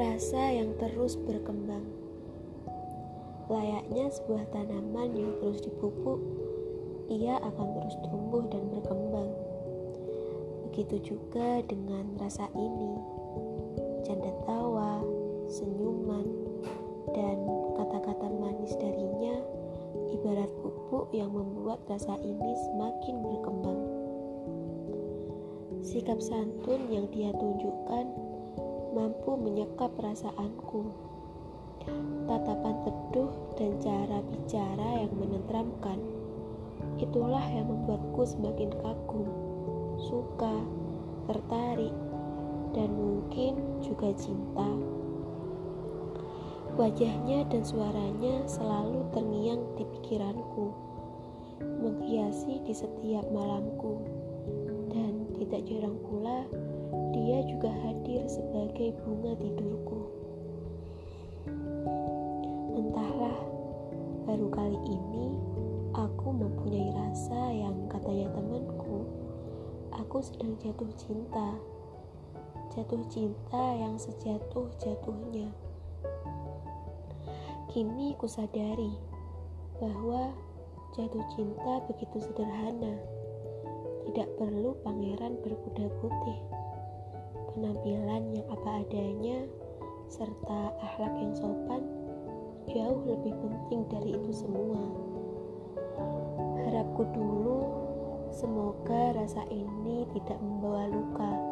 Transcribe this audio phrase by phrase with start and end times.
[0.00, 1.84] rasa yang terus berkembang.
[3.52, 6.16] Layaknya sebuah tanaman yang terus dipupuk,
[7.12, 9.28] ia akan terus tumbuh dan berkembang.
[10.64, 12.96] Begitu juga dengan rasa ini,
[14.08, 15.04] canda tawa,
[15.52, 16.24] senyuman,
[17.12, 17.36] dan
[17.76, 19.36] kata-kata manis darinya
[20.16, 23.80] ibarat pupuk yang membuat rasa ini semakin berkembang.
[25.84, 28.29] Sikap santun yang dia tunjukkan
[29.10, 30.86] mampu menyekap perasaanku.
[32.30, 35.98] Tatapan teduh dan cara bicara yang menenteramkan.
[37.02, 39.26] Itulah yang membuatku semakin kagum,
[39.98, 40.62] suka,
[41.26, 41.90] tertarik,
[42.70, 44.70] dan mungkin juga cinta.
[46.78, 50.70] Wajahnya dan suaranya selalu terngiang di pikiranku,
[51.82, 53.98] menghiasi di setiap malamku,
[54.94, 56.46] dan tidak jarang pula
[57.10, 57.99] dia juga hadir
[58.80, 60.00] sebagai bunga tidurku.
[62.80, 63.36] Entahlah,
[64.24, 65.36] baru kali ini
[65.92, 69.04] aku mempunyai rasa yang katanya temanku,
[69.92, 71.60] aku sedang jatuh cinta.
[72.72, 75.52] Jatuh cinta yang sejatuh-jatuhnya.
[77.68, 78.96] Kini ku sadari
[79.76, 80.32] bahwa
[80.96, 82.96] jatuh cinta begitu sederhana.
[84.08, 86.59] Tidak perlu pangeran berkuda putih
[87.54, 89.38] penampilan yang apa adanya,
[90.10, 91.82] serta akhlak yang sopan
[92.70, 94.78] jauh lebih penting dari itu semua.
[96.66, 97.58] Harapku dulu,
[98.30, 101.49] semoga rasa ini tidak membawa luka